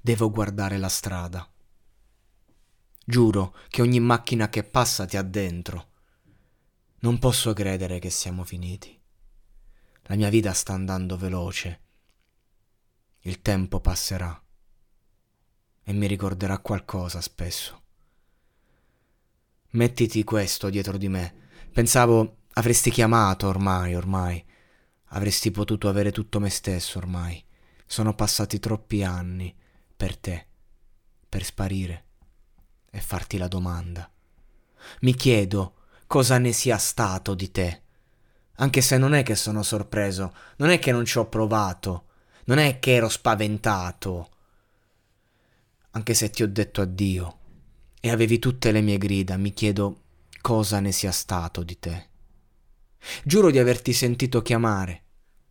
Devo 0.00 0.30
guardare 0.30 0.78
la 0.78 0.88
strada. 0.88 1.46
Giuro 3.04 3.54
che 3.68 3.82
ogni 3.82 4.00
macchina 4.00 4.48
che 4.48 4.62
passa 4.62 5.06
ti 5.06 5.16
ha 5.16 5.22
dentro. 5.22 5.86
Non 7.00 7.18
posso 7.18 7.52
credere 7.52 7.98
che 7.98 8.10
siamo 8.10 8.44
finiti. 8.44 8.98
La 10.02 10.14
mia 10.14 10.28
vita 10.28 10.52
sta 10.52 10.72
andando 10.72 11.16
veloce. 11.16 11.80
Il 13.20 13.42
tempo 13.42 13.80
passerà 13.80 14.40
e 15.82 15.92
mi 15.92 16.06
ricorderà 16.06 16.58
qualcosa 16.58 17.20
spesso. 17.20 17.82
Mettiti 19.70 20.22
questo 20.24 20.70
dietro 20.70 20.96
di 20.96 21.08
me. 21.08 21.34
Pensavo 21.72 22.44
avresti 22.52 22.90
chiamato 22.90 23.48
ormai, 23.48 23.94
ormai. 23.94 24.42
Avresti 25.12 25.50
potuto 25.50 25.88
avere 25.88 26.12
tutto 26.12 26.40
me 26.40 26.50
stesso 26.50 26.98
ormai. 26.98 27.44
Sono 27.84 28.14
passati 28.14 28.58
troppi 28.58 29.02
anni 29.02 29.54
per 29.98 30.16
te, 30.16 30.46
per 31.28 31.42
sparire 31.42 32.04
e 32.88 33.00
farti 33.00 33.36
la 33.36 33.48
domanda. 33.48 34.08
Mi 35.00 35.12
chiedo 35.12 35.74
cosa 36.06 36.38
ne 36.38 36.52
sia 36.52 36.78
stato 36.78 37.34
di 37.34 37.50
te. 37.50 37.82
Anche 38.58 38.80
se 38.80 38.96
non 38.96 39.12
è 39.12 39.24
che 39.24 39.34
sono 39.34 39.64
sorpreso, 39.64 40.32
non 40.58 40.70
è 40.70 40.78
che 40.78 40.92
non 40.92 41.04
ci 41.04 41.18
ho 41.18 41.26
provato, 41.26 42.06
non 42.44 42.58
è 42.58 42.78
che 42.78 42.94
ero 42.94 43.08
spaventato. 43.08 44.30
Anche 45.90 46.14
se 46.14 46.30
ti 46.30 46.44
ho 46.44 46.48
detto 46.48 46.80
addio 46.80 47.38
e 48.00 48.10
avevi 48.10 48.38
tutte 48.38 48.70
le 48.70 48.82
mie 48.82 48.98
grida, 48.98 49.36
mi 49.36 49.52
chiedo 49.52 50.02
cosa 50.40 50.78
ne 50.78 50.92
sia 50.92 51.10
stato 51.10 51.64
di 51.64 51.76
te. 51.80 52.08
Giuro 53.24 53.50
di 53.50 53.58
averti 53.58 53.92
sentito 53.92 54.42
chiamare, 54.42 55.02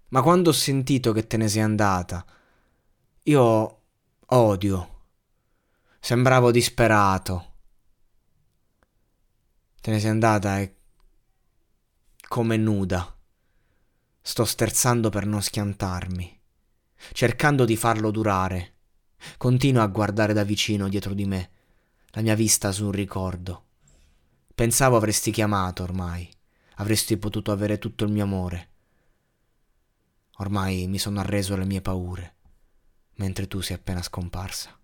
ma 0.09 0.21
quando 0.21 0.51
ho 0.51 0.53
sentito 0.53 1.11
che 1.11 1.27
te 1.27 1.35
ne 1.35 1.49
sei 1.49 1.63
andata, 1.63 2.25
io 3.23 3.76
Odio. 4.29 5.05
Sembravo 6.01 6.51
disperato. 6.51 7.53
Te 9.79 9.89
ne 9.89 10.01
sei 10.01 10.09
andata 10.09 10.59
e... 10.59 10.75
come 12.27 12.57
nuda. 12.57 13.17
Sto 14.19 14.43
sterzando 14.43 15.07
per 15.07 15.25
non 15.25 15.41
schiantarmi, 15.41 16.41
cercando 17.13 17.63
di 17.63 17.77
farlo 17.77 18.11
durare. 18.11 18.73
Continuo 19.37 19.81
a 19.81 19.87
guardare 19.87 20.33
da 20.33 20.43
vicino 20.43 20.89
dietro 20.89 21.13
di 21.13 21.23
me, 21.23 21.51
la 22.07 22.21
mia 22.21 22.35
vista 22.35 22.73
su 22.73 22.83
un 22.83 22.91
ricordo. 22.91 23.67
Pensavo 24.53 24.97
avresti 24.97 25.31
chiamato 25.31 25.83
ormai, 25.83 26.29
avresti 26.75 27.15
potuto 27.15 27.53
avere 27.53 27.77
tutto 27.77 28.03
il 28.03 28.11
mio 28.11 28.25
amore. 28.25 28.71
Ormai 30.39 30.85
mi 30.87 30.97
sono 30.97 31.21
arreso 31.21 31.53
alle 31.53 31.63
mie 31.63 31.79
paure 31.79 32.36
mentre 33.17 33.47
tu 33.47 33.61
sei 33.61 33.75
appena 33.75 34.01
scomparsa. 34.01 34.77